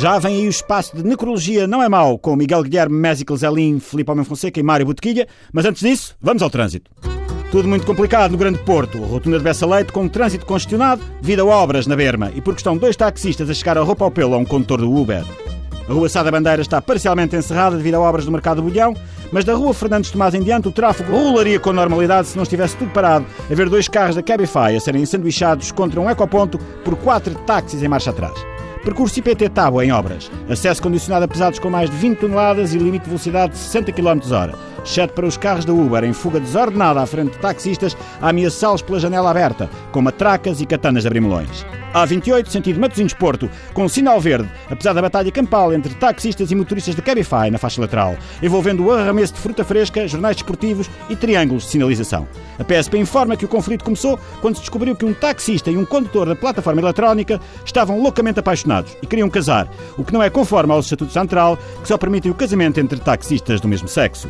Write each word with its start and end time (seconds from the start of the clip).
Já 0.00 0.18
vem 0.18 0.36
aí 0.36 0.46
o 0.46 0.48
espaço 0.48 0.96
de 0.96 1.04
necrologia 1.04 1.66
Não 1.66 1.82
é 1.82 1.86
Mau, 1.86 2.18
com 2.18 2.34
Miguel 2.34 2.62
Guilherme, 2.62 2.96
Mésico 2.96 3.36
Zelin, 3.36 3.78
Filipe 3.78 4.10
Homem 4.10 4.24
Fonseca 4.24 4.58
e 4.58 4.62
Mário 4.62 4.86
Botequilha. 4.86 5.28
Mas 5.52 5.66
antes 5.66 5.82
disso, 5.82 6.16
vamos 6.22 6.42
ao 6.42 6.48
trânsito. 6.48 6.90
Tudo 7.50 7.68
muito 7.68 7.84
complicado 7.84 8.30
no 8.30 8.38
Grande 8.38 8.60
Porto. 8.60 8.96
Rotunda 8.96 9.36
de 9.36 9.44
Bessa 9.44 9.66
Leite 9.66 9.92
com 9.92 10.08
trânsito 10.08 10.46
congestionado 10.46 11.02
devido 11.20 11.40
a 11.40 11.44
obras 11.44 11.86
na 11.86 11.94
berma 11.94 12.32
e 12.34 12.40
porque 12.40 12.60
estão 12.60 12.78
dois 12.78 12.96
taxistas 12.96 13.50
a 13.50 13.52
chegar 13.52 13.76
a 13.76 13.82
roupa 13.82 14.02
ao 14.02 14.10
pelo 14.10 14.34
a 14.34 14.38
um 14.38 14.44
condutor 14.46 14.80
do 14.80 14.90
Uber. 14.90 15.22
A 15.86 15.92
Rua 15.92 16.08
Sada 16.08 16.30
Bandeira 16.30 16.62
está 16.62 16.80
parcialmente 16.80 17.36
encerrada 17.36 17.76
devido 17.76 17.96
a 17.96 18.00
obras 18.00 18.24
do 18.24 18.32
Mercado 18.32 18.62
do 18.62 18.70
Bolhão, 18.70 18.96
mas 19.30 19.44
da 19.44 19.52
Rua 19.52 19.74
Fernandes 19.74 20.10
Tomás 20.10 20.32
em 20.32 20.42
diante 20.42 20.66
o 20.66 20.72
tráfego 20.72 21.12
rolaria 21.12 21.60
com 21.60 21.74
normalidade 21.74 22.28
se 22.28 22.36
não 22.36 22.44
estivesse 22.44 22.74
tudo 22.74 22.90
parado 22.90 23.26
a 23.50 23.54
ver 23.54 23.68
dois 23.68 23.86
carros 23.86 24.16
da 24.16 24.22
Cabify 24.22 24.74
a 24.74 24.80
serem 24.80 25.04
sanduichados 25.04 25.70
contra 25.72 26.00
um 26.00 26.08
ecoponto 26.08 26.58
por 26.82 26.96
quatro 26.96 27.34
táxis 27.44 27.82
em 27.82 27.88
marcha 27.88 28.08
atrás. 28.08 28.59
Percurso 28.84 29.18
IPT 29.18 29.50
Tábua 29.50 29.84
em 29.84 29.92
obras. 29.92 30.30
Acesso 30.48 30.82
condicionado 30.82 31.24
a 31.24 31.28
pesados 31.28 31.58
com 31.58 31.68
mais 31.68 31.90
de 31.90 31.96
20 31.96 32.18
toneladas 32.18 32.72
e 32.72 32.78
limite 32.78 33.02
de 33.02 33.10
velocidade 33.10 33.52
de 33.52 33.58
60 33.58 33.92
km 33.92 34.20
exceto 34.84 35.14
para 35.14 35.26
os 35.26 35.36
carros 35.36 35.64
da 35.64 35.72
Uber 35.72 36.04
em 36.04 36.12
fuga 36.12 36.40
desordenada 36.40 37.00
à 37.00 37.06
frente 37.06 37.32
de 37.32 37.38
taxistas 37.38 37.96
a 38.20 38.28
ameaçá-los 38.28 38.82
pela 38.82 39.00
janela 39.00 39.30
aberta, 39.30 39.68
com 39.92 40.02
matracas 40.02 40.60
e 40.60 40.66
katanas 40.66 41.02
de 41.02 41.08
abrir 41.08 41.20
melões. 41.20 41.64
A28, 41.92 42.48
sentido 42.48 42.80
Matosinhos-Porto, 42.80 43.50
com 43.74 43.88
sinal 43.88 44.20
verde, 44.20 44.48
apesar 44.70 44.92
da 44.92 45.02
batalha 45.02 45.30
campal 45.32 45.72
entre 45.72 45.94
taxistas 45.94 46.50
e 46.50 46.54
motoristas 46.54 46.94
de 46.94 47.02
Cabify 47.02 47.50
na 47.50 47.58
faixa 47.58 47.80
lateral, 47.80 48.16
envolvendo 48.40 48.84
o 48.84 48.92
arremesso 48.92 49.34
de 49.34 49.40
fruta 49.40 49.64
fresca, 49.64 50.06
jornais 50.06 50.36
desportivos 50.36 50.88
e 51.08 51.16
triângulos 51.16 51.64
de 51.64 51.70
sinalização. 51.70 52.28
A 52.58 52.64
PSP 52.64 52.98
informa 52.98 53.36
que 53.36 53.44
o 53.44 53.48
conflito 53.48 53.84
começou 53.84 54.18
quando 54.40 54.54
se 54.54 54.60
descobriu 54.60 54.94
que 54.94 55.04
um 55.04 55.12
taxista 55.12 55.70
e 55.70 55.76
um 55.76 55.84
condutor 55.84 56.28
da 56.28 56.36
plataforma 56.36 56.80
eletrónica 56.80 57.40
estavam 57.64 58.00
loucamente 58.00 58.38
apaixonados 58.38 58.96
e 59.02 59.06
queriam 59.06 59.28
casar, 59.28 59.68
o 59.96 60.04
que 60.04 60.12
não 60.12 60.22
é 60.22 60.30
conforme 60.30 60.72
ao 60.72 60.80
Estatuto 60.80 61.12
Central, 61.12 61.58
que 61.82 61.88
só 61.88 61.98
permitem 61.98 62.30
o 62.30 62.34
casamento 62.34 62.78
entre 62.78 63.00
taxistas 63.00 63.60
do 63.60 63.66
mesmo 63.66 63.88
sexo. 63.88 64.28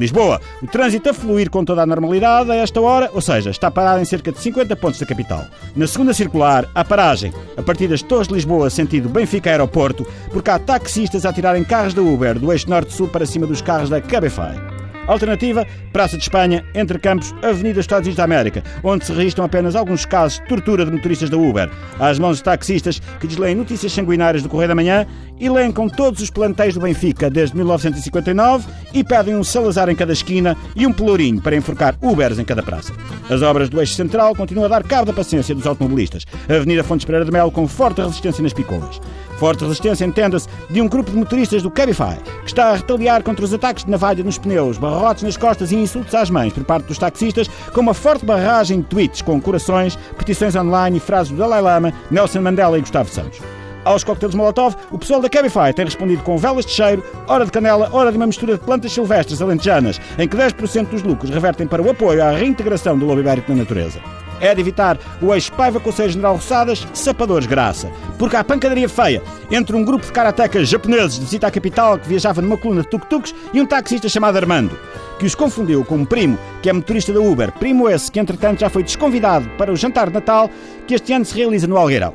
Lisboa, 0.00 0.40
o 0.62 0.66
trânsito 0.66 1.10
a 1.10 1.14
fluir 1.14 1.50
com 1.50 1.64
toda 1.64 1.82
a 1.82 1.86
normalidade 1.86 2.50
a 2.50 2.56
esta 2.56 2.80
hora, 2.80 3.10
ou 3.12 3.20
seja, 3.20 3.50
está 3.50 3.70
parado 3.70 4.00
em 4.00 4.04
cerca 4.04 4.32
de 4.32 4.38
50 4.38 4.74
pontos 4.76 4.98
da 4.98 5.06
capital. 5.06 5.44
Na 5.76 5.86
segunda 5.86 6.14
circular, 6.14 6.68
a 6.74 6.84
paragem, 6.84 7.32
a 7.56 7.62
partir 7.62 7.86
das 7.88 8.02
Torres 8.02 8.28
de 8.28 8.34
Lisboa, 8.34 8.70
sentido 8.70 9.08
Benfica 9.08 9.50
Aeroporto, 9.50 10.06
porque 10.32 10.50
há 10.50 10.58
taxistas 10.58 11.24
a 11.24 11.32
tirarem 11.32 11.64
carros 11.64 11.94
da 11.94 12.02
Uber 12.02 12.38
do 12.38 12.50
eixo 12.50 12.68
norte-sul 12.68 13.08
para 13.08 13.26
cima 13.26 13.46
dos 13.46 13.60
carros 13.62 13.90
da 13.90 14.00
Cabify. 14.00 14.69
Alternativa, 15.10 15.66
Praça 15.92 16.16
de 16.16 16.22
Espanha, 16.22 16.64
Entre 16.74 16.98
Campos, 16.98 17.34
Avenida 17.42 17.80
Estados 17.80 18.06
Unidos 18.06 18.16
da 18.16 18.24
América, 18.24 18.62
onde 18.82 19.04
se 19.04 19.12
registram 19.12 19.44
apenas 19.44 19.74
alguns 19.74 20.04
casos 20.04 20.38
de 20.38 20.46
tortura 20.46 20.84
de 20.84 20.92
motoristas 20.92 21.28
da 21.28 21.36
Uber, 21.36 21.68
às 21.98 22.18
mãos 22.18 22.36
de 22.36 22.44
taxistas 22.44 23.00
que 23.18 23.26
desleem 23.26 23.54
notícias 23.54 23.92
sanguinárias 23.92 24.42
do 24.42 24.48
Correio 24.48 24.68
da 24.68 24.74
Manhã, 24.74 25.06
elencam 25.40 25.88
todos 25.88 26.20
os 26.20 26.30
plantéis 26.30 26.74
do 26.74 26.80
Benfica 26.80 27.30
desde 27.30 27.56
1959 27.56 28.68
e 28.92 29.02
pedem 29.02 29.34
um 29.34 29.42
Salazar 29.42 29.88
em 29.88 29.96
cada 29.96 30.12
esquina 30.12 30.56
e 30.76 30.86
um 30.86 30.92
pelourinho 30.92 31.40
para 31.40 31.56
enforcar 31.56 31.96
Ubers 32.00 32.38
em 32.38 32.44
cada 32.44 32.62
praça. 32.62 32.92
As 33.28 33.42
obras 33.42 33.68
do 33.68 33.80
eixo 33.80 33.94
central 33.94 34.34
continuam 34.34 34.66
a 34.66 34.68
dar 34.68 34.84
cabo 34.84 35.06
da 35.06 35.12
paciência 35.12 35.54
dos 35.54 35.66
automobilistas. 35.66 36.26
A 36.48 36.54
Avenida 36.54 36.84
Fontes 36.84 37.04
Pereira 37.04 37.24
de 37.24 37.32
Melo 37.32 37.50
com 37.50 37.66
forte 37.66 38.00
resistência 38.00 38.42
nas 38.42 38.52
picolas. 38.52 39.00
Forte 39.40 39.64
resistência, 39.64 40.04
entenda-se, 40.04 40.46
de 40.68 40.82
um 40.82 40.86
grupo 40.86 41.10
de 41.10 41.16
motoristas 41.16 41.62
do 41.62 41.70
Cabify, 41.70 42.18
que 42.42 42.48
está 42.48 42.72
a 42.72 42.74
retaliar 42.74 43.22
contra 43.22 43.42
os 43.42 43.54
ataques 43.54 43.86
de 43.86 43.90
navalha 43.90 44.22
nos 44.22 44.36
pneus, 44.36 44.76
barrotes 44.76 45.22
nas 45.22 45.38
costas 45.38 45.72
e 45.72 45.76
insultos 45.76 46.14
às 46.14 46.28
mães 46.28 46.52
por 46.52 46.62
parte 46.62 46.84
dos 46.84 46.98
taxistas, 46.98 47.48
com 47.72 47.80
uma 47.80 47.94
forte 47.94 48.26
barragem 48.26 48.82
de 48.82 48.86
tweets 48.88 49.22
com 49.22 49.40
corações, 49.40 49.96
petições 50.18 50.54
online 50.54 50.98
e 50.98 51.00
frases 51.00 51.32
do 51.32 51.38
Dalai 51.38 51.62
Lama, 51.62 51.90
Nelson 52.10 52.42
Mandela 52.42 52.76
e 52.76 52.82
Gustavo 52.82 53.08
Santos. 53.08 53.40
Aos 53.82 54.04
coquetéis 54.04 54.34
Molotov, 54.34 54.76
o 54.90 54.98
pessoal 54.98 55.22
da 55.22 55.30
Cabify 55.30 55.72
tem 55.74 55.86
respondido 55.86 56.22
com 56.22 56.36
velas 56.36 56.66
de 56.66 56.72
cheiro, 56.72 57.02
hora 57.26 57.46
de 57.46 57.50
canela, 57.50 57.88
hora 57.94 58.10
de 58.10 58.18
uma 58.18 58.26
mistura 58.26 58.58
de 58.58 58.60
plantas 58.62 58.92
silvestres 58.92 59.40
alentejanas, 59.40 59.98
em 60.18 60.28
que 60.28 60.36
10% 60.36 60.88
dos 60.88 61.02
lucros 61.02 61.30
revertem 61.30 61.66
para 61.66 61.80
o 61.80 61.88
apoio 61.88 62.22
à 62.22 62.32
reintegração 62.32 62.98
do 62.98 63.06
lobo 63.06 63.20
ibérico 63.20 63.50
na 63.52 63.60
natureza 63.60 64.00
é 64.40 64.54
de 64.54 64.60
evitar 64.60 64.98
o 65.20 65.34
ex-paiva 65.34 65.78
Conselho 65.78 66.10
General 66.10 66.34
Roçadas, 66.34 66.86
sapadores 66.94 67.46
graça. 67.46 67.90
Porque 68.18 68.36
há 68.36 68.42
pancadaria 68.42 68.88
feia 68.88 69.22
entre 69.50 69.76
um 69.76 69.84
grupo 69.84 70.06
de 70.06 70.12
karatecas 70.12 70.68
japoneses 70.68 71.14
de 71.14 71.24
visita 71.24 71.46
à 71.46 71.50
capital 71.50 71.98
que 71.98 72.08
viajava 72.08 72.40
numa 72.42 72.56
coluna 72.56 72.82
de 72.82 72.88
tuk-tuks 72.88 73.34
e 73.52 73.60
um 73.60 73.66
taxista 73.66 74.08
chamado 74.08 74.36
Armando, 74.36 74.78
que 75.18 75.26
os 75.26 75.34
confundiu 75.34 75.84
com 75.84 75.96
um 75.96 76.04
primo 76.04 76.38
que 76.62 76.70
é 76.70 76.72
motorista 76.72 77.12
da 77.12 77.20
Uber. 77.20 77.52
Primo 77.52 77.88
esse 77.88 78.10
que, 78.10 78.18
entretanto, 78.18 78.60
já 78.60 78.70
foi 78.70 78.82
desconvidado 78.82 79.48
para 79.58 79.72
o 79.72 79.76
jantar 79.76 80.08
de 80.08 80.14
Natal 80.14 80.50
que 80.86 80.94
este 80.94 81.12
ano 81.12 81.24
se 81.24 81.36
realiza 81.36 81.66
no 81.66 81.76
Algueirão. 81.76 82.14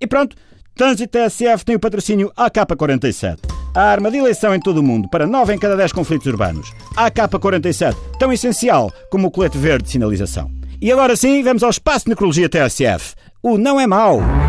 E 0.00 0.06
pronto, 0.06 0.36
Trânsito 0.74 1.18
TSF 1.18 1.64
tem 1.66 1.76
o 1.76 1.80
patrocínio 1.80 2.32
AK-47. 2.34 3.38
A 3.74 3.82
arma 3.82 4.10
de 4.10 4.18
eleição 4.18 4.54
em 4.54 4.60
todo 4.60 4.78
o 4.78 4.82
mundo 4.82 5.08
para 5.08 5.26
9 5.26 5.54
em 5.54 5.58
cada 5.58 5.76
10 5.76 5.92
conflitos 5.92 6.26
urbanos. 6.26 6.72
AK-47, 6.96 7.94
tão 8.18 8.32
essencial 8.32 8.90
como 9.10 9.28
o 9.28 9.30
colete 9.30 9.58
verde 9.58 9.84
de 9.84 9.90
sinalização. 9.90 10.50
E 10.82 10.90
agora 10.90 11.14
sim, 11.14 11.44
vamos 11.44 11.62
ao 11.62 11.70
espaço 11.70 12.08
necrologia 12.08 12.48
TSF. 12.48 13.14
O 13.40 13.56
não 13.56 13.78
é 13.78 13.86
mau. 13.86 14.41